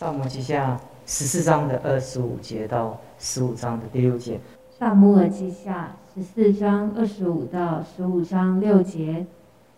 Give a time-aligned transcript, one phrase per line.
[0.00, 4.40] 萨摩记下十四章的二十五节到十五章的第六节。
[4.70, 9.26] 萨姆尔记下十四章二十五到十五章六节。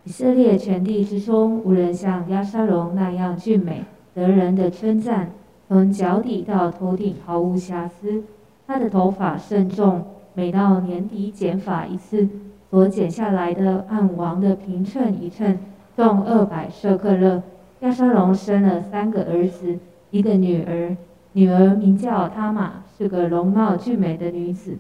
[0.04, 5.32] 以色列全地之中，无人像亚沙龙那样俊美，得人的称赞。
[5.66, 8.23] 从脚底到头顶毫无瑕疵。
[8.68, 10.04] 他的头发甚重，
[10.34, 12.29] 每到年底剪发一次，
[12.70, 15.59] 所剪下来的按王的平秤一称，
[15.96, 17.43] 重二百舍克勒。
[17.80, 19.77] 亚沙龙生了三个儿子，
[20.12, 20.94] 一个女儿，
[21.32, 24.76] 女儿名叫他玛，是个容貌俊美的女子。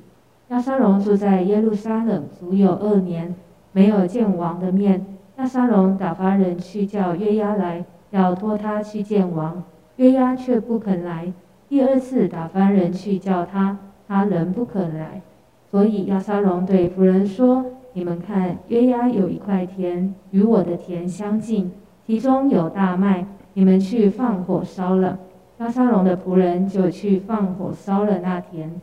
[0.48, 3.34] 亚沙龙住在耶路撒冷足有二年，
[3.72, 5.06] 没有见王的面。
[5.38, 9.64] 亚沙龙打发人去叫约押来，要托他去见王。
[9.96, 11.32] 约押却不肯来。
[11.66, 15.22] 第二次打发人去叫他，他仍不肯来。
[15.70, 17.64] 所以亚沙龙对仆人说
[17.94, 21.72] ：“你们看，约押有一块田，与我的田相近，
[22.06, 23.24] 其中有大麦。
[23.54, 25.18] 你们去放火烧了。”
[25.58, 28.80] 亚沙龙的仆人就去放火烧了那田。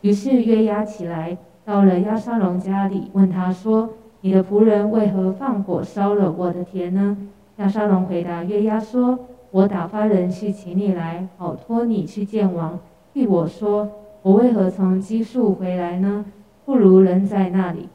[0.00, 3.90] 于是约押起来，到了亚沙龙家里，问他说
[4.22, 7.16] ：“你的仆人为何放火烧了我的田呢？”
[7.58, 9.18] 亚沙龙回答约押说。
[9.52, 12.78] 我打发人去请你来，好托你去见王。
[13.12, 13.90] 替我说，
[14.22, 16.24] 我为何从基述回来呢？
[16.64, 17.88] 不如人在那里。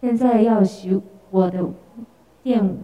[0.00, 1.00] 现在要许
[1.32, 1.64] 我的
[2.44, 2.76] 见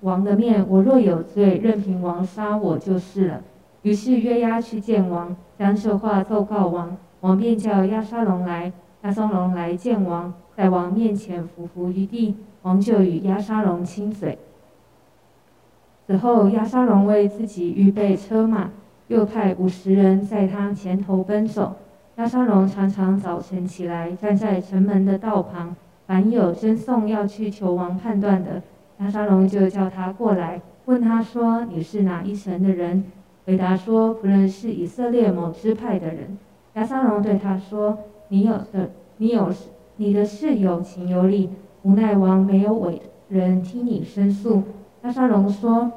[0.00, 3.42] 王的面，我若有罪，任凭王杀我就是了。
[3.82, 6.96] 于是约押去见王，将这话奏告王。
[7.20, 12.36] 王便叫亚沙龙来，亚沙龙来见王，在王面前伏伏于地。
[12.62, 14.38] 王就与亚沙龙亲嘴。
[16.06, 18.70] 此后，亚沙龙为自己预备车马，
[19.06, 21.76] 又派五十人在他前头奔走。
[22.16, 28.62] 亚沙龙常常早晨起来，站在城门的道旁，凡有真送要去求王判断的，
[28.98, 33.04] 亚沙龙就叫他过来，问他说：“你是哪一城的人？”
[33.44, 36.38] 回答说：“不认识以色列某支派的人。”
[36.74, 39.52] 亚沙龙对他说：“你有的，你有
[39.96, 41.50] 你的事有情有理，
[41.82, 44.62] 无奈王没有委人听你申诉。”
[45.04, 45.92] 亚沙龙说：“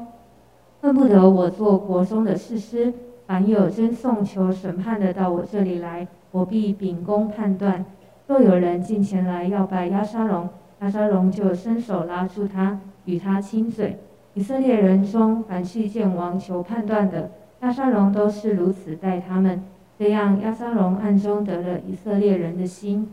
[0.82, 2.94] 恨不得我做国中的士师，
[3.26, 7.86] 凡有真送求审判的到我这里来，我必秉公判断。
[8.28, 10.48] 若有人进前来要拜亚沙龙，
[10.82, 13.98] 亚沙龙就伸手拉住他，与他亲嘴。
[14.36, 17.32] 以色列人中凡去见王求判断的，
[17.62, 19.64] 亚沙龙都是如此待他们。
[19.98, 23.12] 这样，亚沙龙暗中得了以色列人的心。”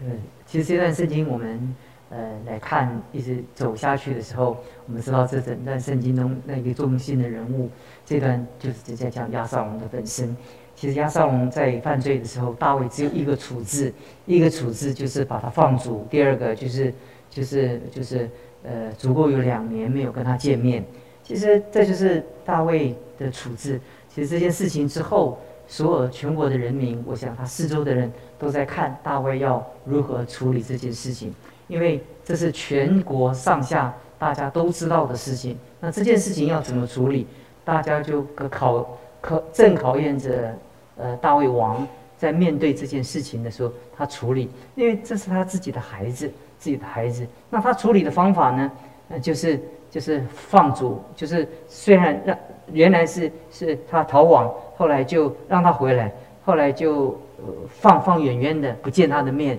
[0.00, 1.74] 嗯，其实这段圣经我们。
[2.14, 7.70] 呃，来看一直走下去的时候，我们知道这整段圣经中那个中心的人物，
[8.04, 10.36] 这段就是直接讲亚萨龙的本身。
[10.76, 13.90] 其实亚萨龙在犯罪的时候，大卫只有一个处置，
[14.26, 16.92] 一个处置就是把他放逐；第二个就是
[17.32, 18.28] 就是就是
[18.62, 20.84] 呃，足够有两年没有跟他见面。
[21.24, 23.80] 其实这就是大卫的处置。
[24.14, 31.34] 其实这件事情之后，所有全国的人民，我想他四周的人都在看大卫要如何处理这件事情。
[31.68, 37.26] 因为这是全国上下大家都知道的事情，那这件事情要怎么处理？
[37.64, 40.54] 大家就考考正考验着，
[40.96, 41.86] 呃，大卫王
[42.18, 46.30] 在面对这件事情的时候，他处理，因为这是他自己的孩子，
[46.62, 47.26] 自己的孩子。
[47.50, 48.70] 那他处理的方法呢？
[49.08, 52.38] 呃，就是就是放逐，就是虽然让
[52.72, 56.12] 原来是是他逃亡，后来就让他回来，
[56.44, 59.58] 后来就呃放放远远的，不见他的面。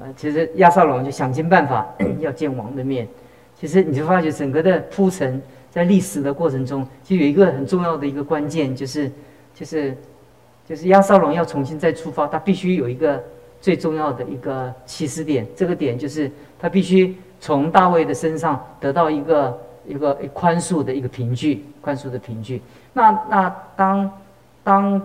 [0.00, 1.84] 呃，其实亚萨龙就想尽办法
[2.20, 3.08] 要见王的面。
[3.58, 9.10] 其实你就发觉整个的铺陈，在历史的过程中，就有一个很重要的一个关键，就是
[9.52, 9.96] 就是
[10.64, 13.22] 就是亚萨龙要重新再出发，他必须有一个
[13.60, 15.46] 最重要的一个起始点。
[15.54, 22.62] 这个点就是他必须从大卫的身上得到一个一个宽恕的一个凭据，宽恕的凭据。
[22.92, 24.10] 那那当
[24.64, 25.02] 当。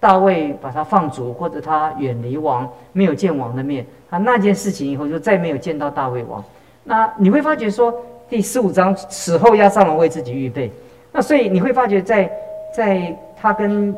[0.00, 3.86] 大卫把他放逐，或者他远离王，没有见王的面。
[4.10, 6.44] 他那件事情以后就再没有见到大卫王。
[6.82, 7.90] 那你会发觉说，
[8.28, 10.70] 第十五章死后要上王为自己预备。
[11.10, 12.30] 那所以你会发觉，在
[12.76, 13.96] 在他跟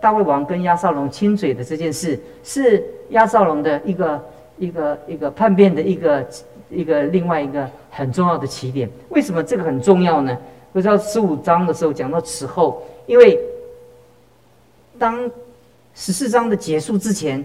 [0.00, 4.24] 大卫王跟亚萨龙亲嘴的这件事，是亚萨龙的一个
[4.58, 6.26] 一个一个叛变的一个
[6.70, 8.88] 一个另外一个很重要的起点。
[9.10, 10.36] 为什么这个很重要呢？
[10.72, 13.38] 不知道十五章的时候讲到此后，因为。
[14.98, 15.30] 当
[15.94, 17.42] 十四章的结束之前，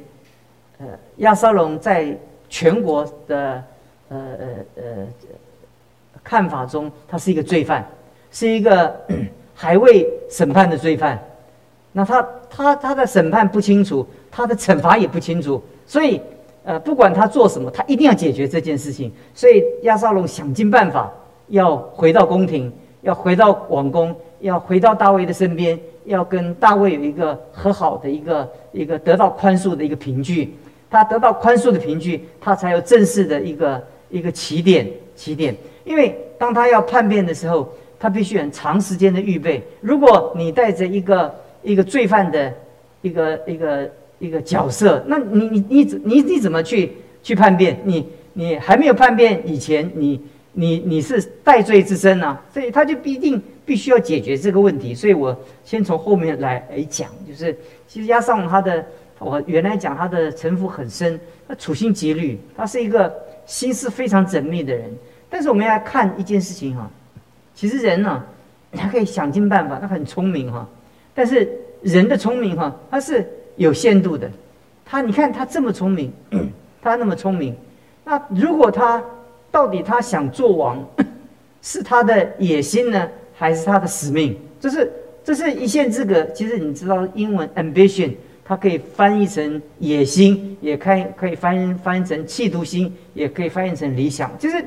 [0.77, 0.85] 呃，
[1.19, 2.13] 亚沙龙在
[2.49, 3.63] 全国的
[4.09, 4.83] 呃呃呃
[6.21, 7.87] 看法中，他是一个罪犯，
[8.29, 8.93] 是一个
[9.55, 11.17] 还未审判的罪犯。
[11.97, 16.19] 那他他他的审判不清楚，他的惩罚也不清楚，所以
[16.65, 19.09] 呃，不管他做什么，他一定要解决这件事情。
[19.33, 21.09] 所以亚沙龙想尽办法
[21.47, 22.69] 要回到宫廷，
[23.01, 24.13] 要回到王宫。
[24.42, 30.53] 要回到大卫的身边，要跟大卫有一个和好的一个一个得到宽恕的一个凭据。
[30.88, 35.56] 他得到宽恕的凭据，他才有正式的一个一个起点起点。
[35.83, 37.68] 因为当他要叛变的时候，
[37.98, 39.63] 他必须很长时间的预备。
[39.81, 41.33] 如果你带着一个
[41.65, 42.53] 一个罪犯的
[43.01, 47.77] 一个一个一个角色，那你你你怎你你怎么去去叛变？
[47.83, 50.21] 你你还没有叛变以前，你
[50.53, 54.94] 你你是戴罪之身啊，所以他就必定必须要解决这个问题。
[54.94, 57.57] 所以我先从后面来来讲，就是
[57.88, 58.85] 其实押上他的，
[59.19, 63.13] 我原来讲他的城府很深，他处心积虑，他是一个
[63.45, 64.89] 心思非常缜密的人。
[65.29, 66.89] 但是我们要看一件事情哈，
[67.53, 68.23] 其实人呢，
[68.71, 70.67] 他可以想尽办法，他很聪明哈。
[71.15, 71.50] 但是
[71.81, 73.25] 人的聪明哈，他是
[73.56, 74.29] 有限度的。
[74.85, 76.13] 他你看他这么聪明，
[76.81, 77.56] 他那么聪明，
[78.03, 79.03] 那如果他
[79.50, 80.88] 到底他想做王，
[81.63, 84.38] 是他的野心呢，还是他的使命？
[84.59, 84.91] 这是
[85.23, 86.23] 这是一线之隔。
[86.25, 88.12] 其实你知道英文 ambition，
[88.44, 94.29] 它可以翻译成野心，也可以可以翻译翻译成企图心，也可以翻译成理想。
[94.38, 94.63] 就是。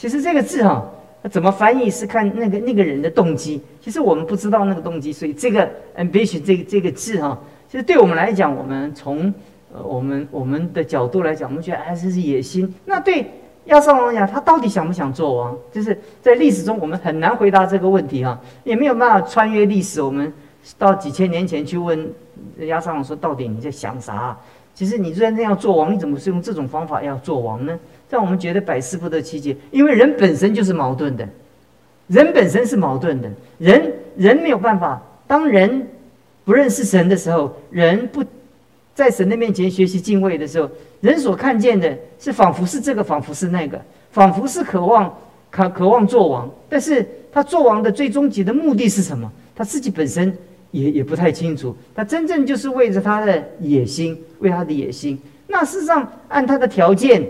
[0.00, 0.88] 其实这个字哈，
[1.22, 3.60] 那怎么翻译是看那个那个人的动机。
[3.80, 7.38] 其实我们不知道那个动机，所以这个 ambition 这个这个字哈，
[7.68, 9.32] 其实对我们来讲，我们从
[9.72, 12.72] 呃我们我们的角度来讲，我们觉得哎这是野心。
[12.84, 13.26] 那对
[13.64, 15.56] 亚瑟王讲，他到底想不想做王？
[15.72, 20.32] 就是在历史中我们很难回答这个问题哈，也没有办法穿越历史，我们
[20.78, 22.08] 到几千年前去问
[22.60, 24.36] 亚瑟王说，到底你在想啥？
[24.74, 27.76] 其实你真正要做王，你怎么是用这种方法要做王呢？
[28.10, 31.28] 让我们觉得百思不得其解，因为人本身就是矛盾的，
[32.06, 35.02] 人本身是矛盾的，人人没有办法。
[35.26, 35.86] 当人
[36.44, 38.24] 不认识神的时候，人不
[38.94, 40.70] 在神的面前学习敬畏的时候，
[41.02, 43.78] 人所看见的是仿佛是这个，仿佛是那个，
[44.10, 45.14] 仿佛是渴望
[45.50, 49.30] 渴渴望做王，但是他做王的最终极的目的是什么？
[49.54, 50.34] 他自己本身
[50.70, 51.76] 也也不太清楚。
[51.94, 55.20] 他真正就是为着他的野心，为他的野心。
[55.46, 57.22] 那事实上按他的条件。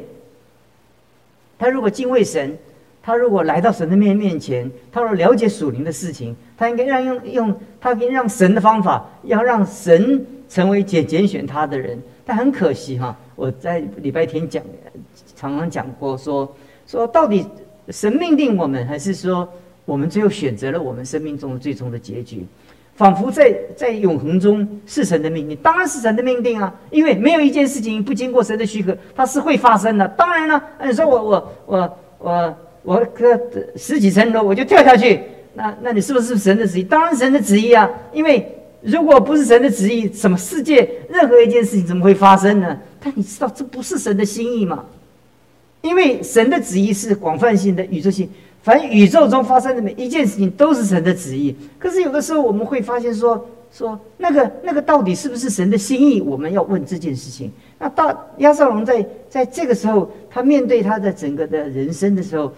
[1.59, 2.57] 他如果敬畏神，
[3.03, 11.99] 他如果来到神的面面前，他若了解属灵的事情，他应该让用用他应该让神的方法，要让神成为拣拣选他的人。
[12.25, 14.63] 但很可惜哈，我在礼拜天讲，
[15.35, 16.55] 常常讲过说
[16.87, 17.47] 说到底
[17.89, 19.49] 神命定我们，还是说
[19.87, 22.47] 我们最后选择了我们生命中的最终的结局？
[22.99, 26.75] 仿佛在在永恒中是神的命令，当然是神的命定啊！
[26.91, 30.09] 因为没有一件事情不经过神的许可，它是会发生的。
[30.09, 33.41] 当然了，你说我我我我我个
[33.77, 35.21] 十几层楼我就跳下去，
[35.55, 36.83] 那那你是不是神的旨意？
[36.83, 37.89] 当然神的旨意啊！
[38.13, 42.77] 因为如果不是神的旨意，什么世界任何一件事情怎么会发生呢？
[42.99, 44.85] 但你知道这不是神的心意吗？
[45.83, 48.29] 因为神的旨意是广泛性的、宇宙性。
[48.69, 53.43] 反正宇宙中发生的每一件事情都是神的旨意，可是有的时候我们会发现说
[53.73, 56.21] 说那个那个到底是不是神的心意？
[56.21, 57.51] 我们要问这件事情。
[57.79, 62.53] 那大亚瑟龙在在这个时候，他面对他的整个的人生的时候，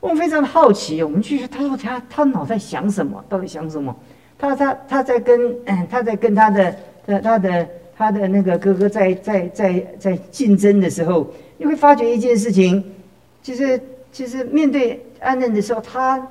[0.00, 1.02] 我们非常的好奇。
[1.02, 3.22] 我们去他说他他脑袋想什么？
[3.28, 3.94] 到底想什么？
[4.38, 5.54] 他他他在跟
[5.90, 6.74] 他在跟他的
[7.06, 12.82] 他他的他的那个哥哥在在在在竞争的时候，你会发觉一件事情，
[13.42, 13.78] 其实。
[14.12, 16.28] 其实面对安嫩的时候，他，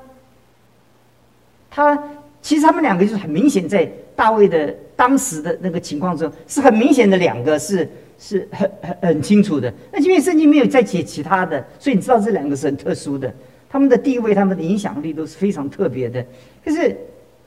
[1.69, 2.03] 他
[2.41, 9.71] 其实他们两个就是很明显，在大卫的当时的那个情况中，是很明显的两个是是很很很清楚的。
[9.91, 13.33] 那因为圣经没有再写其他的，所以你知道这两个是很特殊的，
[13.69, 16.25] 他们的地位、他们的影响力都是非常特别的。
[16.65, 16.97] 可是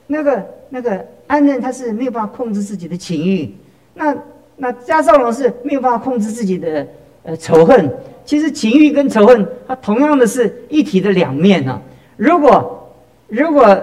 [0.06, 3.54] 那个那个安嫩他是没有办法控制自己的情欲，
[3.94, 4.16] 那
[4.56, 6.87] 那加少龙是没有办法控制自己的
[7.25, 7.90] 呃仇恨。
[8.24, 11.80] 其实情欲跟仇恨，它同样的是一体的两面啊。
[12.16, 12.88] 如果
[13.28, 13.82] 如果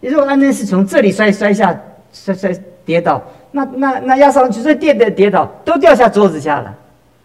[0.00, 1.78] 如果安贞是从这里摔摔下
[2.12, 2.50] 摔摔
[2.84, 3.22] 跌倒，
[3.52, 6.74] 那那那亚上去这跌的跌倒都掉下桌子下了。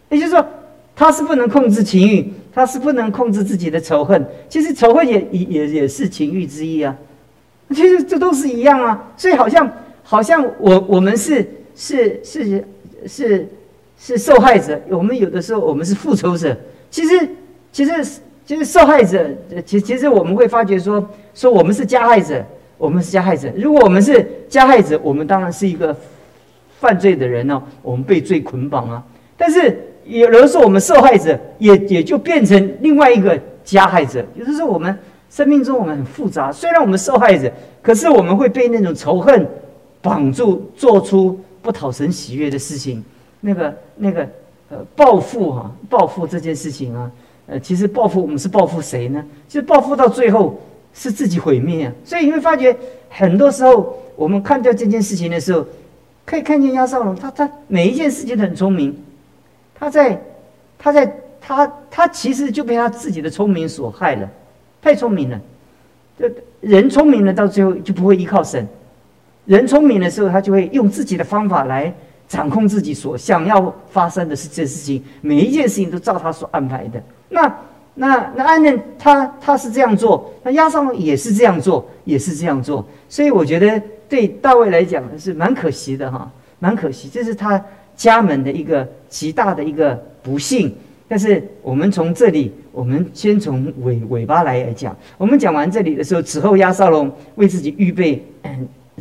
[0.10, 0.46] 也就是说，
[0.96, 4.26] 他是不能控制情欲，他是不能控制自己的仇恨。
[4.50, 6.96] 其实仇恨也也也也是情欲之一啊。
[7.70, 9.12] 其实这都是一样啊。
[9.16, 9.72] 所以好像
[10.04, 12.68] 好像我我们是是是
[13.08, 13.48] 是。
[14.00, 16.56] 是受害者，我们有的时候我们是复仇者。
[16.90, 17.30] 其实，
[17.72, 17.92] 其实，
[18.46, 19.30] 其实受害者，
[19.66, 22.44] 其其实我们会发觉说，说我们是加害者，
[22.78, 23.52] 我们是加害者。
[23.56, 25.96] 如果我们是加害者，我们当然是一个
[26.80, 29.04] 犯罪的人哦，我们被罪捆绑啊。
[29.38, 34.26] 但是有的时候我们受害者也也就变成另外一个加害者。
[34.36, 34.98] 有的时候我们
[35.30, 37.52] 生命中我们很复杂，虽然我们受害者，
[37.82, 39.46] 可是我们会被那种仇恨
[40.02, 43.04] 绑住，做出不讨神喜悦的事情。
[43.42, 44.28] 那个那个
[44.70, 47.12] 呃报复哈报复这件事情啊，
[47.48, 49.24] 呃其实报复我们是报复谁呢？
[49.48, 50.60] 其实报复到最后
[50.94, 51.94] 是自己毁灭啊。
[52.04, 52.76] 所以你会发觉
[53.10, 55.66] 很多时候我们看到这件事情的时候，
[56.26, 58.96] 可以看见亚少龙，他他每一件事情都很聪明，
[59.74, 60.22] 他在
[60.78, 64.30] 他在他他其实就被他自己的聪明所害了，
[64.82, 65.40] 太聪明了。
[66.20, 66.30] 这
[66.60, 68.68] 人聪明了，到最后就不会依靠神。
[69.46, 71.92] 人聪明的时候，他就会用自己的方法来
[72.30, 77.04] 掌控自己所想要发生的是这事情，每一件事情都照他所安排的。
[77.28, 77.54] 那
[77.96, 82.86] 那那安嫩他他是这样做，那亚萨龙也是这样做，也是这样做。
[83.10, 87.62] 所以我觉得对大卫来讲是蛮可惜的哈，蛮可惜，这是他
[87.98, 90.74] 家门的一个极大的一个不幸。
[91.08, 94.96] 但是我们从这里，我们先从尾尾巴来讲。
[95.18, 98.24] 我们讲完这里的时候，此后亚撒龙为自己预备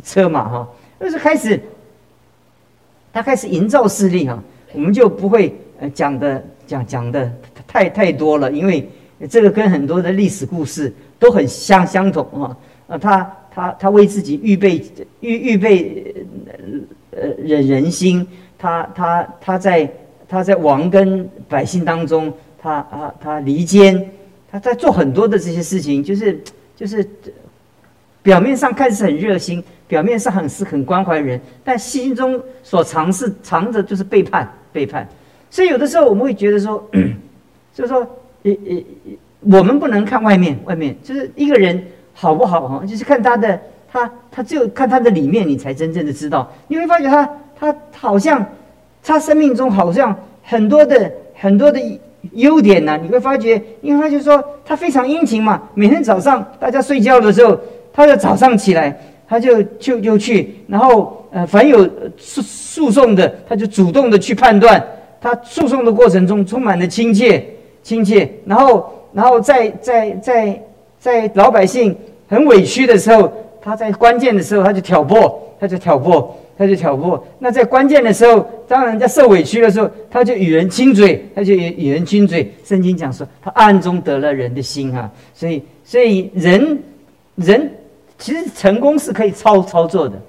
[0.03, 0.67] 车马哈，
[0.99, 1.61] 就是开始
[3.11, 4.41] 他开始营造势力哈，
[4.73, 7.31] 我们就不会呃讲的讲讲的
[7.67, 8.87] 太太多了，因为
[9.29, 12.57] 这个跟很多的历史故事都很相相同啊。
[12.87, 14.83] 呃，他他他为自己预备
[15.19, 16.15] 预预备
[17.11, 19.89] 呃人人心，他他他在。
[20.31, 24.11] 他在王跟百姓当中，他啊，他离间，
[24.51, 26.39] 他在做很多的这些事情，就是
[26.75, 27.03] 就是，
[28.21, 35.05] 表面上看似很热心，表面上很是很关怀人，但心中所藏是藏着就是背叛背叛。
[35.49, 36.81] 所以有的时候我们会觉得说，
[37.73, 37.99] 就是说，
[38.43, 38.83] 呃呃，
[39.41, 43.59] 我们不能看外面，外面就是一个人好不好哈，就是看他的
[43.91, 46.49] 他他只有看他的里面，你才真正的知道。
[46.69, 47.29] 你会发觉他
[47.59, 48.45] 他好像。
[49.01, 51.79] 他生命中好像很多的很多的
[52.33, 57.57] 优点呢，你会发觉，因为他就说他非常殷勤嘛，每天早上大家睡觉的时候，
[57.93, 64.83] 他就早上起来，他就就就去，然后呃，凡有诉诉讼的，他就主动的去判断，
[65.21, 67.45] 他诉讼的过程中充满了亲切
[67.83, 70.61] 亲切，然后然后在在在
[70.99, 71.95] 在老百姓
[72.27, 73.31] 很委屈的时候，
[73.61, 76.35] 他在关键的时候他就挑拨，他就挑拨。
[76.59, 82.51] 他就挑拨，那在关键的时候，当人家受委屈的时候，他就与人亲嘴，他就与与人亲嘴。
[82.65, 86.77] 圣经讲说，他暗中得了人的心啊，所以，所以人，
[87.35, 87.71] 人
[88.19, 90.21] 其实成功是可以操操作的。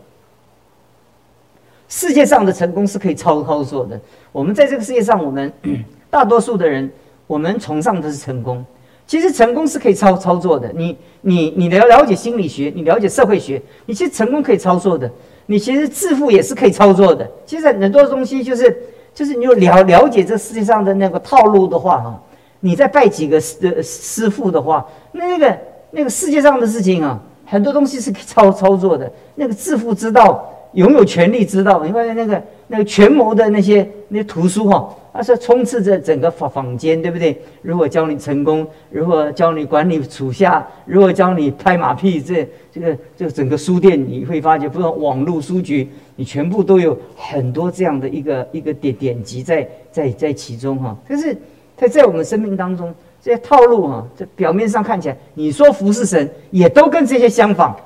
[1.89, 4.01] 世界上的成功是可以操操作的。
[4.31, 5.53] 我们在这个世界上，我们
[6.09, 6.89] 大多数的人，
[7.27, 8.65] 我们崇尚的是成功。
[9.09, 10.73] 其实成功是可以操操作的。
[10.73, 15.11] 你你你了了解心理学，你了解社会学，你其实成功可以操作的。
[15.47, 17.29] 你其实致富也是可以操作的。
[17.45, 22.23] 其实很多东西就是，就是你有了了解这世界上的那个套路的话，哈，
[22.61, 25.59] 你再拜几个师师傅的话，那那个
[25.91, 27.21] 那个世界上的事情啊，
[27.51, 29.11] 很多东西是可以操操作的。
[29.35, 34.97] 那个致富之道，拥有权力之道，因为那个那个权谋的那些那些图书哈。
[35.13, 37.37] 它是充斥着整个坊坊间，对不对？
[37.63, 38.65] 如何教你成功？
[38.91, 40.65] 如何教你管理属下？
[40.87, 42.23] 如何教你拍马屁？
[42.23, 50.97] 这、这个、这个整个书店，你会发现，不管网络书局，你全部都有很多这样的一个一个典典籍在在在其中哈。
[51.09, 51.37] 可是，
[51.77, 57.77] 在在我们生命当中，这些套路哈，这表面上看起来，你说服侍神，也都跟这些相仿。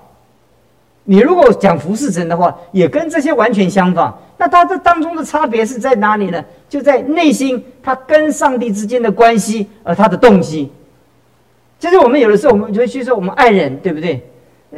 [1.07, 4.17] 你如果讲服侍神的话，也跟这些完全相仿。
[4.38, 6.43] 那他这当中的差别是在哪里呢？
[6.69, 10.71] 就在内心，他跟上帝之间的关系，而他的动机。
[11.79, 14.23] 其实我们有的时候，我们就会去说我们爱人，对不对？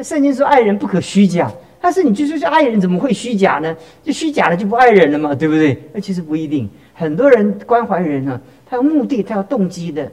[0.03, 3.75] 圣经说爱人不可虚假，但是你就说爱人怎么会虚假呢？
[4.03, 5.81] 就虚假了就不爱人了嘛，对不对？
[5.93, 6.69] 那其实不一定。
[6.93, 10.11] 很多人关怀人呢，他有目的，他有动机的。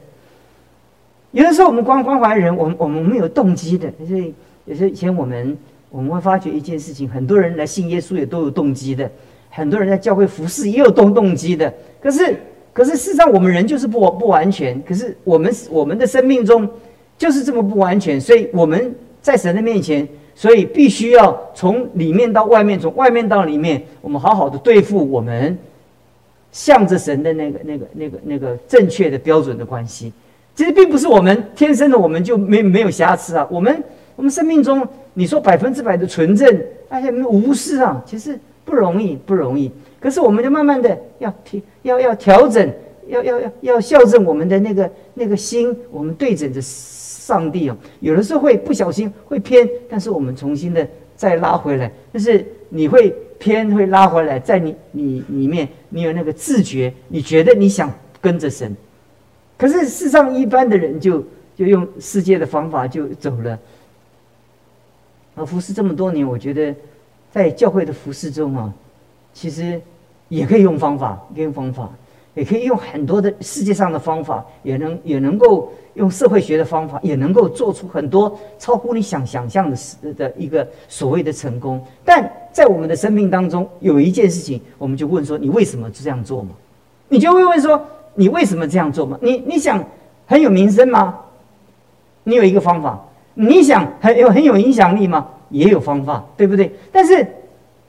[1.34, 3.92] 有的时候我们关关怀人，我们我们没有动机的。
[4.08, 4.32] 所以
[4.64, 5.54] 有些以前我们。
[5.94, 9.08] 我们会发觉一件事情，很多人来信耶稣也都有动机的，
[9.48, 11.72] 很多人在教会服侍也有动动机的。
[12.02, 12.36] 可是，
[12.72, 14.82] 可是事实上我们人就是不不完全。
[14.82, 16.68] 可是我们我们的生命中
[17.16, 25.56] 就是这么不完全，所以我们在神的面前，所以必须要从里面到外面，从外面到里面，我们好好的对付我们
[26.50, 30.12] 向着神的那个那个那个那个正确的标准的关系。
[30.54, 33.82] 其实并不是我们天生的我们就没没有瑕疵啊，我们。
[34.16, 39.68] 我们生命中，你说百分之百的纯正，而且无私啊，其实不容易，不容易。
[39.98, 42.72] 可是，我们就慢慢的要调，要要调整，
[43.08, 47.76] 要要要要校正我们的那个那个心，我们对准着上帝哦。
[47.98, 51.90] 有的时候会不小心会偏，但是我们重新的再拉回来。
[52.12, 58.72] 但是你会偏，会拉回来，在你你里面，你有那个自觉，你觉得你想跟着神，
[59.56, 61.24] 可是世上一般的人就
[61.56, 63.58] 就用世界的方法就走了。
[65.36, 66.74] 啊，服侍这么多年，我觉得
[67.32, 68.72] 在教会的服侍中啊，
[69.32, 69.80] 其实
[70.28, 71.90] 也可以用方法，可以用方法。
[72.36, 81.80] 也可以用很多的世界上的方法，也能也能够用社会学的方法，也能够做出很多超乎你想想象的的一个所谓的成功。
[82.04, 86.50] 但在我们的生命当中，有一件事情，我们就问说：你为什么这样做吗？
[87.08, 87.80] 你就会问说：
[88.14, 89.18] 你为什么这样做吗？
[89.22, 89.84] 你你想
[90.26, 91.18] 很有名声吗？
[92.24, 93.02] 你有一个方法。
[93.34, 95.28] 你想很有很有影响力吗？
[95.50, 96.74] 也有方法，对不对？
[96.92, 97.26] 但是。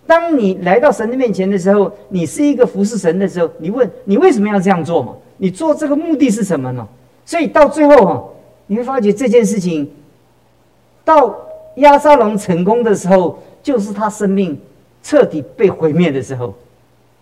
[0.07, 5.11] 当你来到神的面前的时候，你是一个服侍神的时候，你问你为什么要这样做嘛？
[5.37, 6.87] 你做这个目的是什么呢？
[7.25, 8.23] 所以到最后哈，
[8.67, 9.91] 你会发觉这件事情，
[11.03, 11.35] 到
[11.77, 14.55] 亚沙龙成功的时候，就是他生命
[15.01, 16.53] 彻底被毁灭的时候，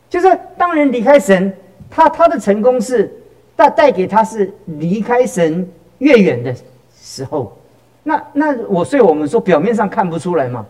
[0.09, 1.55] 就是当人离开神，
[1.95, 3.13] 他他的成功是
[3.55, 5.69] 带带给他是离开神
[5.99, 6.53] 越远的
[6.99, 7.55] 时候，
[8.01, 10.65] 那那我所以我们说表面上看不出来嘛。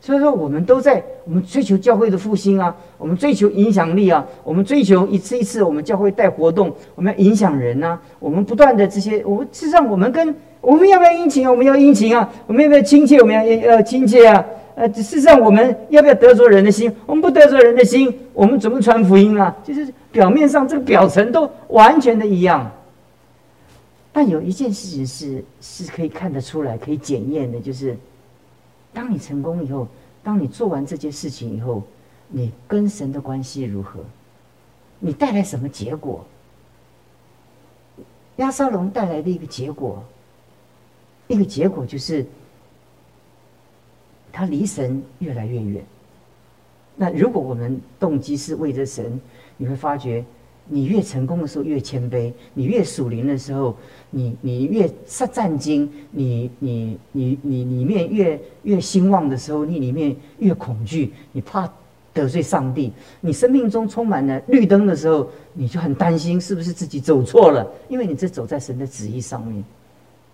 [0.00, 11.50] 所以说，我们都在我们追求教会的复兴啊，我们追求影响力啊，我们追求一次一次我们教会带活动，我们要影响人呐，我们不断的这些，我们事实上我们跟我们要不要殷勤啊？
[11.50, 13.18] 我们要殷勤啊，我们要不要亲切？
[13.18, 13.42] 我们要
[13.72, 14.44] 要亲切啊。
[14.78, 16.94] 呃，事实上我们要不要得罪人的心？
[17.04, 19.52] 我们不得罪人的心，我们怎么传福音啊？
[19.64, 22.70] 就是表面上这个表层都完全的一样，
[24.12, 27.96] 但有一件事情是是可以看得出来、可以检验的，就是。
[28.90, 29.86] 当你成功以后，
[30.24, 31.82] 当你做完这件事情以后，
[32.28, 34.00] 你跟神的关系如何？
[34.98, 36.24] 你带来什么结果？
[38.36, 40.02] 亚沙龙带来的一个结果，
[41.26, 42.24] 一个结果就是，
[44.38, 45.84] 他离神越来越远。
[46.94, 49.20] 那如果我们动机是为着神，
[49.56, 50.24] 你会发觉。
[50.70, 53.74] 你越成功的时候越谦卑，你越属灵的时候，
[54.10, 61.68] 你你越战战兢，你你你你里面越越兴旺的时候，你里面越恐惧，你怕
[62.12, 62.92] 得罪上帝。
[63.20, 69.64] 你生命中充满了绿灯的时候，你就很担心是不是自己走错了，因为你这走在神的旨意上面。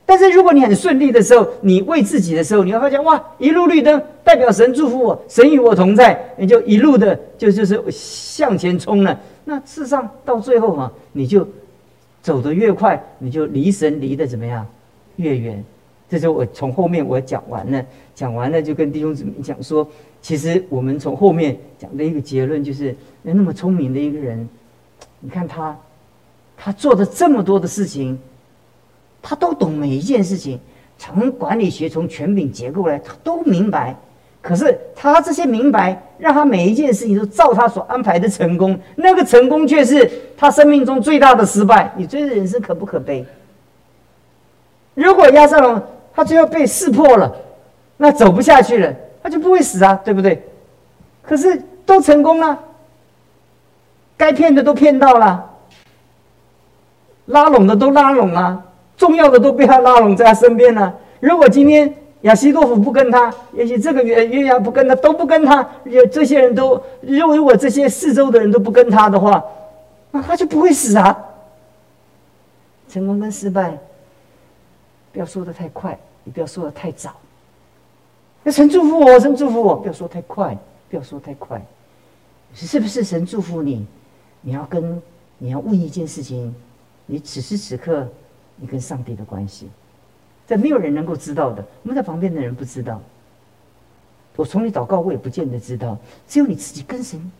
[0.06, 9.18] 但是如果你很顺利的时候，你为自己的时候，你会发现哇，一路绿灯代表神祝福我，神与我同在，你就一路的就就是向前冲了。
[9.44, 11.46] 那事实上到最后哈，你就
[12.22, 14.66] 走得越快，你就离神离得怎么样
[15.16, 15.62] 越远。
[16.08, 19.88] 这就我从后面我讲完了，讲完了就跟弟兄姊妹讲说，
[20.20, 24.46] 其实我们从后面讲的一个结论就是，那么聪明的一个人，
[25.20, 25.76] 你看他，
[26.56, 28.18] 他做的这么多的事情，
[29.26, 30.60] 他都懂每一件事情，
[30.98, 33.96] 从管理学从权柄结构来，他都明白。
[34.42, 41.90] 可是他这些明白，让他每一件事情都照他所安排的成功，那个成功却是他生命中最大的失败。
[41.96, 43.24] 你追的人生可不可悲？
[44.92, 45.82] 如果亚瑟龙
[46.14, 47.34] 他最后被识破了，
[47.96, 50.46] 那走不下去了，他就不会死啊，对不对？
[51.22, 52.58] 可是都成功了，
[54.18, 55.50] 该骗的都骗到了，
[57.24, 58.62] 拉拢的都拉拢了，
[58.96, 60.94] 重要的都被他拉拢在他身边了。
[61.20, 69.44] 如果今天，亚西多夫不跟他，也许这个月月牙不跟他，都不跟他，有这些人都认为我这些四周的人都不跟他的话，
[70.10, 71.24] 那他就不会死啊。
[72.88, 73.76] 成功跟失败，
[75.12, 77.10] 不要说的太快，也不要说的太早。
[78.46, 80.56] 神祝福我，神祝福我，不要说太快，
[80.88, 81.60] 不要说太快。
[82.54, 83.84] 是不是神祝福你？
[84.42, 85.02] 你要跟
[85.38, 86.54] 你要问一件事情，
[87.06, 88.06] 你此时此刻
[88.56, 89.68] 你跟上帝的关系。
[90.46, 93.00] 这没有人能够知道的，我们在旁边的人不知道。
[94.36, 97.32] 我从你祷告，我也不见得知道，只有你自己跟神，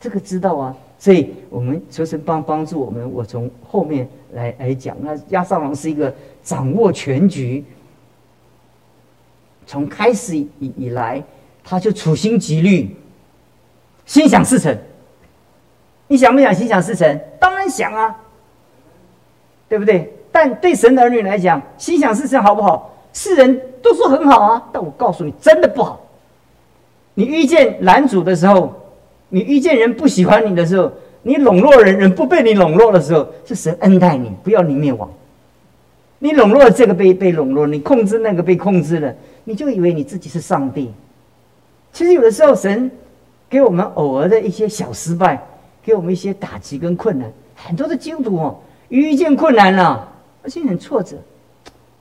[0.00, 0.76] 这个知道啊。
[0.98, 3.10] 所以我们求神帮帮助我们。
[3.12, 7.64] 我从后面来来讲，那亚萨王是一个掌握全局，
[9.66, 11.22] 从开始以以来，
[11.64, 12.96] 他就处心积虑，
[14.04, 14.76] 心想事成。
[16.06, 17.20] 你想不想心想事成？
[17.40, 18.22] 当然想啊，
[19.68, 20.15] 对不对？
[20.36, 22.94] 但对神的儿女来讲，心想事成好不好？
[23.14, 25.98] 世人都说很好啊，但我告诉你，真的不好。
[27.14, 28.70] 你遇见男主的时候，
[29.30, 35.08] 你遇见人不喜欢你的时候，你笼络人，人不被你笼络的时候，是神恩待你，不要你灭亡。
[36.18, 40.92] 你笼络这个被被笼络，你控制那个被控制了，你就以为你自己是上帝。
[41.94, 42.90] 其实有的时候，神
[43.48, 45.42] 给我们偶尔的一些小失败，
[45.82, 50.12] 给我们一些打击跟困难，很多的基督徒哦，遇见困难了。
[50.46, 51.16] 而且很挫折，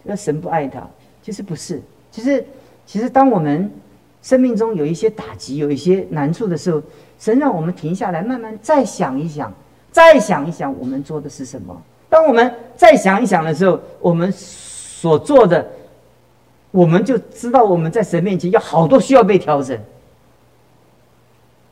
[0.03, 0.87] 那神不爱他，
[1.23, 1.81] 其实不是。
[2.11, 2.45] 其实，
[2.85, 3.71] 其实当我们
[4.21, 6.79] 生命中有一些打击、有一些难处的时候，
[7.19, 9.51] 神让我们停下来，慢慢再想一想，
[9.91, 11.75] 再想一想，我们做的是什么。
[12.07, 15.67] 当我们再想一想的时候，我们所做的，
[16.69, 19.75] 我们就知道我们在神面前有好多需要被调整。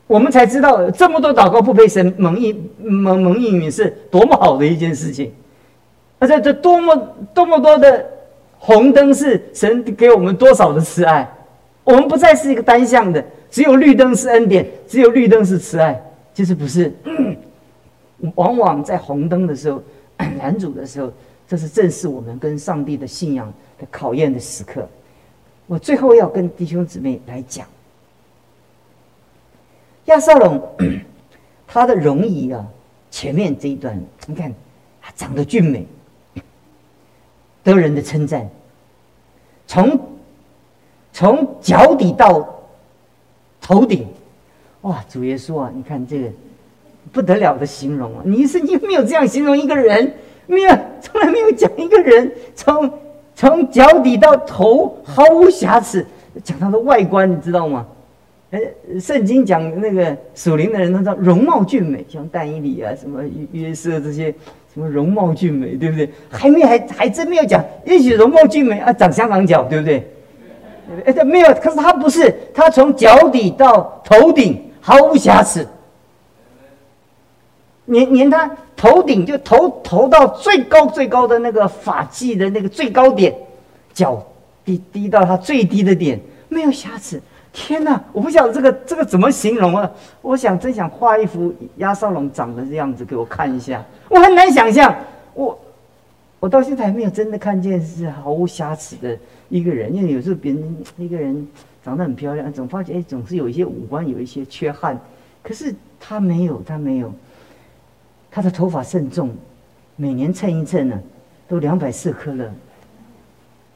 [0.08, 5.32] 我们才知道这么多祷告不被神蒙应蒙蒙应允是多么好的一件事情。
[6.24, 6.96] 而且这多么
[7.34, 8.10] 多么多的
[8.58, 11.30] 红灯是神给我们多少的慈爱，
[11.84, 16.02] 我们不再是一个单向的，只有绿灯是恩典，只有绿灯是慈爱，
[16.34, 16.94] 就是不是？
[18.36, 19.84] 往往在红灯的时候，
[20.40, 21.12] 拦阻的时候，
[21.46, 24.88] 这是正是我们跟上帝的信仰的考验的时刻。
[25.68, 27.68] 我最后要跟弟兄姊妹来讲，
[30.06, 30.62] 亚瑟龙
[31.68, 32.66] 他的容仪啊，
[33.12, 34.50] 前面这一段，你看
[35.02, 35.86] 他长得俊美，
[37.64, 38.50] 得人的称赞，
[39.66, 40.00] 从
[41.12, 42.48] 从脚底到
[43.62, 44.08] 头顶，
[44.82, 45.04] 哇！
[45.10, 46.30] 主耶稣啊，你看这个。
[47.12, 48.24] 不得了的形容啊！
[48.24, 50.16] 你圣经没有这样形容一个人，
[50.48, 52.90] 没有，从来没有讲一个人从
[53.36, 56.04] 从脚底到头毫无瑕疵，
[56.46, 57.86] 讲他的外观，你知道吗？
[58.54, 58.62] 哎，
[59.00, 63.20] 圣经讲那个属灵的人，他叫容貌俊美，像但以理啊，什么
[63.52, 64.32] 约瑟这些，
[64.72, 66.08] 什么容貌俊美，对不对？
[66.30, 70.08] 还没还还真没有讲，也许容貌俊美啊，长香港脚，对不对？
[71.04, 75.68] 哎，这没有，可是他不是，他从脚底到头顶毫无瑕疵。
[77.86, 83.34] 连连他头顶就头头到最高最高的那个发髻的那个最高点，
[83.94, 84.24] 脚
[84.64, 87.20] 低低到他最低的点，没有瑕疵。
[87.54, 89.90] 天哪，我不晓得这个这个怎么形容啊！
[90.24, 94.94] 我想真想画一幅亚少龙长的样子给我看一下，我很难想象。
[95.36, 95.58] 我
[96.40, 99.16] 我到现在还没有真的看见是毫无瑕疵的
[99.50, 101.48] 一个人，因为有时候别人一个人
[101.86, 105.00] 长得很漂亮，总发觉哎总是有一些五官有一些缺憾，
[105.44, 107.14] 可是他没有，他没有。
[108.32, 109.30] 他的头发甚重，
[109.96, 111.00] 每年称一称呢，
[111.48, 112.52] 都两百四克了。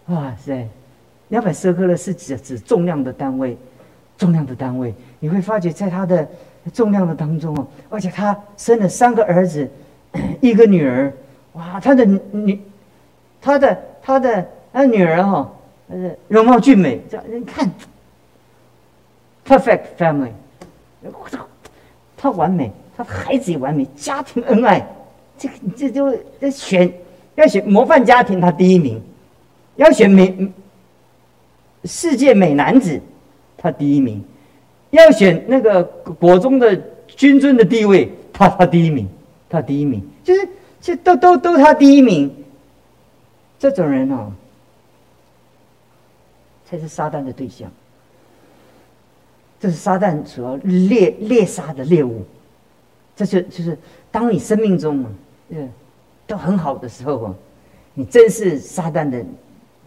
[0.08, 0.68] 哇塞，
[1.28, 3.56] 两百四克了是指指重量的单位，
[4.18, 4.94] 重量的单位。
[5.20, 6.28] 你会发觉在他的
[6.74, 9.70] 重量的当中哦，而且他生了三个儿子，
[10.42, 11.14] 一个女儿。
[11.54, 12.62] 哇，他的女，
[13.42, 15.52] 他的他的他女儿哈，
[15.90, 17.72] 呃，容貌俊美，这你看
[19.46, 20.32] ，perfect family，
[21.02, 21.48] 我操
[22.16, 22.72] 他完美。
[22.96, 24.84] 他孩子也完美，家庭恩爱，
[25.38, 26.92] 这个这就要选
[27.36, 29.00] 要选模范家庭，他第一名；
[29.76, 30.52] 要选美
[31.84, 33.00] 世界美男子，
[33.58, 34.22] 他第一名；
[34.92, 39.08] 要选那个国中的君尊的地位，他他第一名，
[39.50, 40.48] 他第一名，就是
[40.80, 42.34] 这都都都他第一名。
[43.60, 44.32] 这种人哦，
[46.70, 47.72] 才是撒旦的对象，
[49.60, 52.24] 这是撒旦主要猎猎杀的猎物。
[53.16, 53.76] 这就就是，
[54.12, 55.04] 当你生命中，
[55.50, 55.68] 嗯，
[56.28, 57.36] 都很好的时候啊，
[57.96, 59.26] 你真是撒旦的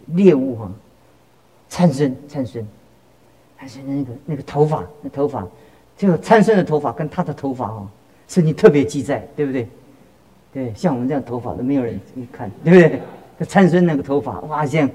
[0.07, 0.71] 猎物啊，
[1.69, 2.67] 参孙，参孙，
[3.61, 5.47] 还是那个那个头发，那头发，
[5.95, 7.87] 就参孙的头发跟他的头发哦，
[8.27, 9.67] 是你特别记在，对不对？
[10.51, 12.99] 对，像我们这样头发都没有人看，对不对？
[13.37, 14.89] 这参孙那个头发，哇，这样，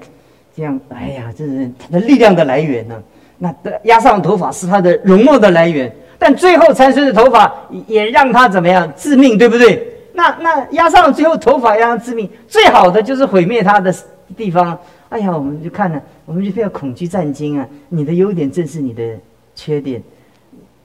[0.53, 3.01] 这样，哎呀，这是他的力量的来源呢。
[3.37, 5.89] 那压上头发是他的容貌的来源。
[6.19, 7.55] 但最后参孙的头发
[7.87, 9.87] 也让他怎么样致命，对不对？
[10.11, 13.95] 那那压上最后头发让他致命，最好的就是毁灭他的
[14.35, 14.77] 地方。
[15.09, 17.67] 哎呀，我们就看了，我们就不要恐惧战惊啊！
[17.89, 19.17] 你的优点正是你的
[19.55, 20.03] 缺点，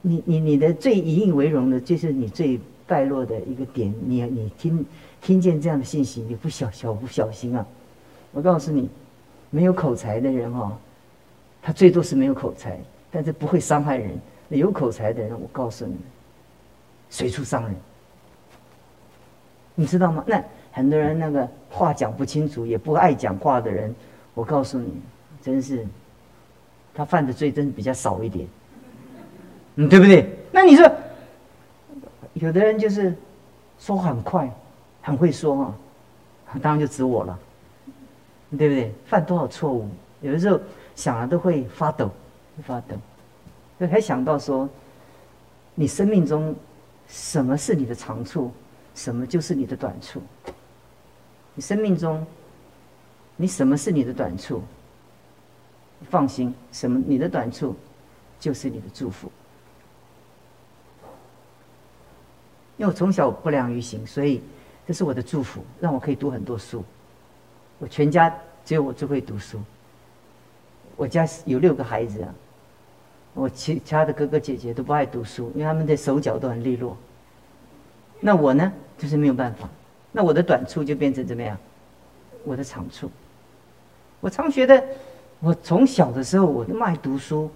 [0.00, 3.92] 你你你的最引以为荣的就是你最败落的一个点。
[4.06, 4.86] 你你听
[5.20, 7.66] 听见这样的信息，你不小小不小心啊！
[8.30, 8.88] 我告诉你，
[9.50, 10.76] 没有口才的人哦，
[11.60, 12.78] 他最多是没有口才，
[13.10, 14.10] 但是不会伤害人。
[14.48, 15.96] 有口才的人，我告诉你，
[17.08, 17.74] 随处伤人，
[19.74, 20.22] 你知道吗？
[20.26, 23.94] 那很多人那个话讲不清楚，也不爱讲话的人，
[24.34, 25.00] 我告诉你，
[25.42, 25.86] 真是
[26.94, 28.46] 他犯的罪真是比较少一点，
[29.76, 30.34] 嗯，对不对？
[30.50, 30.90] 那你说，
[32.34, 33.14] 有的人就是
[33.78, 34.50] 说话很快，
[35.02, 35.74] 很会说啊，
[36.60, 37.38] 当然就指我了，
[38.56, 38.92] 对不对？
[39.06, 39.88] 犯多少错误，
[40.20, 40.60] 有的时候
[40.94, 42.10] 想了都会发抖，
[42.64, 42.96] 发抖。
[43.90, 44.68] 还想到说，
[45.74, 46.54] 你生命中
[47.08, 48.52] 什么是你的长处，
[48.94, 50.22] 什么就是你的短处。
[51.54, 52.24] 你生命中，
[53.42, 54.62] 你什么是你的短处？
[56.08, 57.74] 放心，什么你的短处，
[58.38, 59.28] 就是你的祝福。
[62.76, 64.40] 因为我从小不良于行，所以
[64.86, 66.84] 这是我的祝福，让我可以读很多书。
[67.80, 68.32] 我全家
[68.64, 69.58] 只有我最会读书。
[70.94, 72.32] 我家有六个孩子啊。
[73.34, 76.96] 我其其他的哥哥姐姐都不爱读书，因为他们的手脚都很利落。
[78.20, 79.68] 那我呢，就是没有办法。
[80.12, 81.58] 那我的短处就变成怎么样？
[82.44, 83.10] 我的长处。
[84.22, 84.82] 我常觉得，
[85.40, 87.50] 我从小的时候我那么爱读书，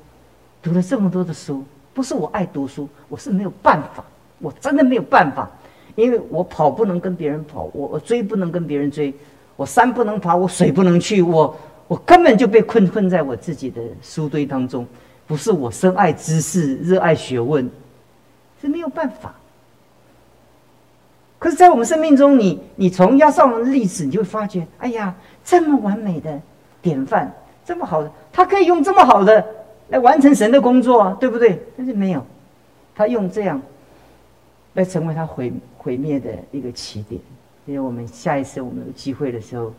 [0.61, 4.05] 读了这么多的书，不是我爱读书，我是没有办法，
[4.41, 5.49] 我真的没有办法，
[5.95, 9.15] 因为我跑不能跟别人跑，我我追不能跟别人追，
[9.55, 14.85] 我山不能爬，我水不能去，我我根本就被困困在我自己的书堆当中。
[15.25, 17.71] 不是我深爱知识、热爱学问，
[18.61, 19.35] 是没有办法。
[21.39, 26.41] 可是，在我们生命中，你你从亚上的例子，你就会发觉，哎呀，这么完美的
[26.87, 29.45] 典范，这么好的，他可以用这么好的
[29.89, 31.61] 来完成神的工作啊，对不对？
[31.77, 32.25] 但是没有，
[32.95, 33.61] 他用这样
[34.75, 37.21] 来成为他毁毁灭的一个起点。
[37.67, 39.73] 因为我们下一次我们有机会的时候。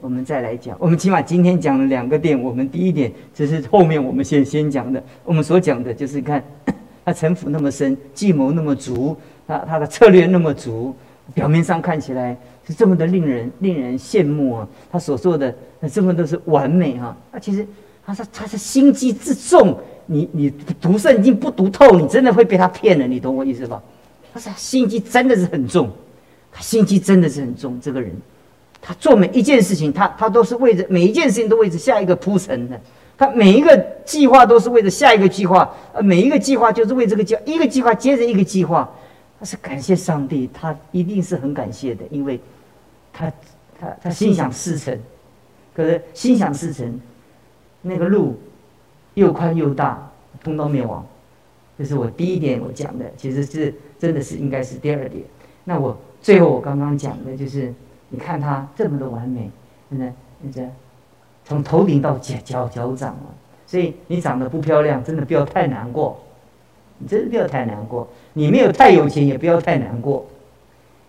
[0.00, 2.38] 我们再来讲，我们起码今天讲了两个点。
[2.38, 5.02] 我们第一点，就是后面我们先先讲的。
[5.24, 6.44] 我们所讲的就是看
[7.06, 10.94] 他城府那么深，计谋那么足，他他的策略那么足，
[11.32, 12.36] 表面上看起来
[12.66, 14.68] 是这么的令人令人羡慕啊。
[14.92, 17.14] 他所做的那这么都是完美哈。
[17.30, 17.66] 那其实
[18.06, 23.06] 他是他是心机之重，你你读圣经不读透，你真的会被他骗了。
[23.06, 23.82] 你懂我意思吧？
[24.32, 25.90] 他是心机真的是很重，
[26.50, 28.10] 他心机真的是很重，这个人。
[28.80, 32.80] 他做每一件事情，他他都是为着每一件事情都为着下一个铺陈的。
[33.18, 38.90] 他每一个计划都是为着下一个计划，呃，每一个计划就是为这个计一个计划接着一个计划。
[39.38, 42.40] 他是感谢上帝，他一定是很感谢的，因为
[43.12, 43.30] 他
[43.78, 44.98] 他他心想事成。
[45.74, 47.00] 可是心想事成，
[47.82, 48.38] 那个路
[49.14, 50.10] 又宽又大，
[50.42, 51.04] 通到灭亡。
[51.76, 55.24] 这是我第一点我讲的，其实是真的是应该是第二点。
[55.64, 57.72] 那我最后我刚刚讲的就是。
[58.10, 59.50] 你看他这么的完美，
[59.90, 60.62] 真的，那这
[61.44, 63.26] 从头顶到脚脚脚掌啊，
[63.66, 66.16] 所以你长得不漂亮，真的不要太难过，
[66.98, 68.06] 你真的不要太难过。
[68.34, 70.24] 你没有太有钱，也不要太难过；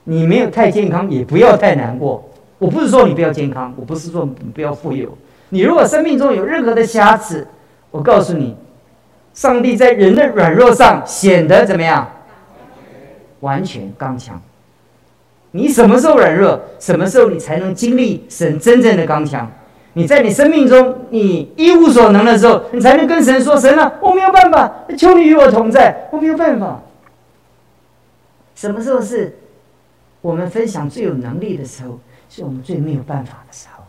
[0.03, 2.27] 你没有太健康，也不要太难过。
[2.57, 5.17] 我不是说你不要健康，我不是说你不要富有。
[5.49, 7.47] 你如果生命中有任何的瑕疵，
[7.91, 8.55] 我告诉你，
[9.33, 12.09] 上帝在人的软弱上显得怎么样？
[13.41, 14.41] 完全刚强。
[15.51, 19.49] 你什么时候软弱，什么时候你才能经历神真正的刚强？
[19.93, 26.81] 你在你生命中你一无所能的时候，你才能跟神说：“神啊，我没有办法，求你与我同在，我没有办法。”
[28.55, 29.37] 什么时候是
[30.21, 31.99] 我们分享最有能力的时候？
[32.35, 33.83] 是我们最没有办法的时候，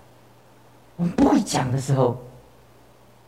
[0.97, 2.17] 我们不会讲的时候，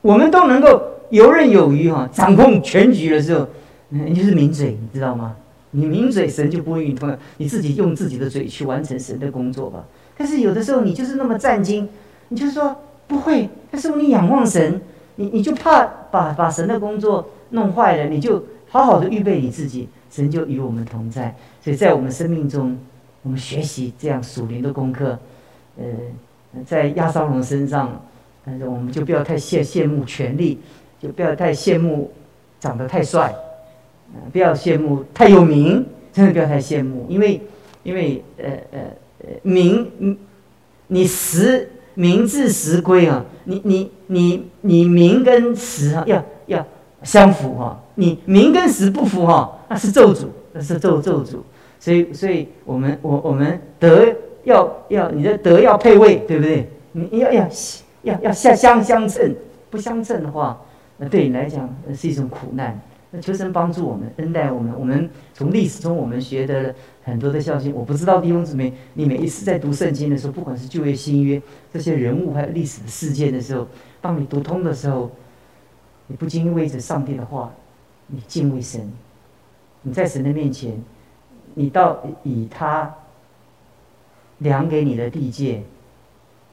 [0.01, 3.49] 我们都能够游刃有余哈，掌控全局的时候，
[3.89, 5.35] 你就是抿嘴，你知道吗？
[5.73, 7.19] 你抿嘴，神就不会与你同样。
[7.39, 9.85] 你自己用自己的嘴去完成神的工作吧。
[10.17, 11.89] 但是有的时候你就是那么战兢，
[12.29, 12.77] 你就说
[13.09, 13.51] 不会。
[13.73, 14.81] 但是你仰望神，
[15.17, 21.35] 你你就怕把把神的工作弄坏了，你就好好的预备你自己，神就与我们同在。
[21.61, 22.79] 所以在我们生命中，
[23.23, 25.19] 我们学习这样属灵的功课。
[25.79, 25.85] 呃，
[26.67, 28.05] 在亚沙龙身上，
[28.45, 30.59] 但是我们就不要太羡羡慕权力，
[31.01, 32.11] 就不要太羡慕
[32.59, 33.35] 长得太帅。
[34.33, 37.39] 不要羡慕太有名，真的不要太羡慕，因为，
[37.83, 38.81] 因为呃呃
[39.21, 40.17] 呃名，
[40.87, 46.67] 你实名至实归啊，你你你你名跟实啊要要
[47.03, 51.37] 相符哈，你名跟实不符哈，那是咒诅，那是咒咒诅，
[51.79, 54.15] 所以所以我们我我们德
[54.45, 56.69] 要要你的德要配位，对不对？
[56.93, 57.49] 你要要
[58.03, 59.35] 要要相相相称，
[59.71, 60.61] 不相称的话，
[60.97, 62.81] 那对你来讲是一种苦难。
[63.11, 64.71] 那求神帮助我们，恩待我们。
[64.79, 67.73] 我们从历史中我们学的很多的孝心。
[67.75, 71.41] 我不知道弟兄姊妹，你每一次在读圣经的时候，不管是旧约新约
[71.73, 73.67] 这些人物还有历史的事件的时候，
[74.03, 75.11] 当你读通的时候，
[76.07, 77.51] 你不禁为着上帝的话，
[78.09, 78.93] 你敬畏神。
[79.81, 80.73] 你在神的面前，
[81.59, 82.95] 你到以他
[84.39, 85.61] 量给你的地界，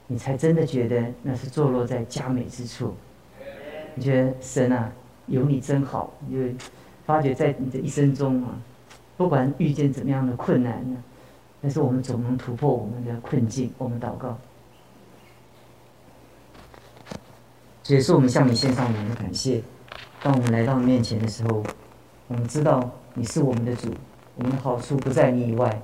[0.08, 2.96] 你才真的觉得那是坐落在佳美之处。
[3.94, 4.92] 你觉得神啊？
[5.28, 6.66] 有你真好，你就
[7.06, 8.58] 发觉在你的一生中啊，
[9.16, 10.98] 不管遇见怎么样的困难呢，
[11.62, 13.72] 但是我们总能突破我们的困境。
[13.78, 14.36] 我们祷告，
[17.86, 19.62] 也是我们向你献上我们的感谢。
[20.24, 21.64] 当我们来到你面前的时候，
[22.28, 23.94] 我们知道你是我们的主，
[24.36, 25.82] 我们的好处不在你以外。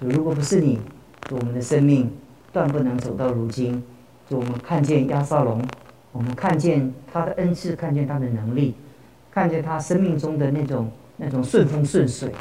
[0.00, 0.78] 如果不是你，
[1.30, 2.10] 我们的生命
[2.52, 3.82] 断不能走到如今。
[4.28, 5.62] 就我们看见亚萨龙。
[6.12, 8.74] 我们看见他的恩赐，看见他的能力，
[9.30, 12.32] 看见他生命中的那种那种顺风顺水，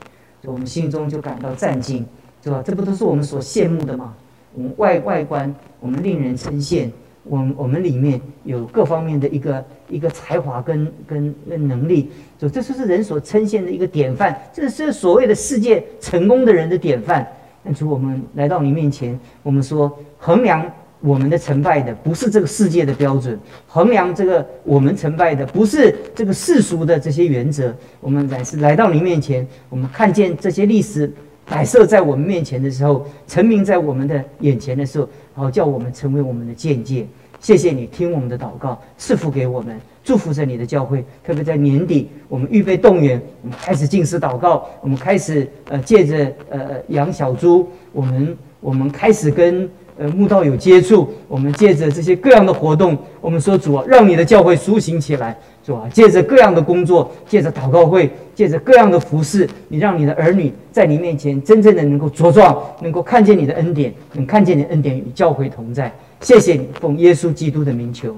[0.41, 2.05] 就我们心中就感到战敬，
[2.41, 2.63] 是吧？
[2.65, 4.13] 这不都是我们所羡慕的吗？
[4.53, 6.89] 我们外外观，我们令人称羡，
[7.27, 17.27] 我我们里面有各方面的一个一个才华跟跟跟能力，就这就是人所称羡的一个典范，这是所谓的世界成功的人的典范。
[17.63, 20.65] 但是我们来到你面前，我们说衡量。
[21.01, 27.71] 我们的成败的不是这个世界的标准，衡量这个我们成败的不是这个世俗的这些原则。
[27.99, 31.11] 我们乃是来到你面前，我们看见这些历史
[31.45, 37.05] 摆设在我们面前的时候，成名在我们的眼前的时候，好叫我们成为我们的见解。
[37.39, 41.05] 谢谢你听我们的祷告，赐福给我们，祝福着你的教会。
[41.23, 65.91] 特别在年底，我们预备动员，我们开始进食祷告，我们开始呃借着呃养小猪，我们我们开始跟呃慕道有接触，我们借着这些各样的活动，我们说主啊，让你的教会苏醒起来，主啊，借着各样的工作，借着祷告会，借着各样的服饰，你让你的儿女在你面前真正的能够茁壮，能够看见你的恩典，能看见你的恩典与教会同在。
[66.21, 68.15] 谢谢你，奉耶稣基督的名求。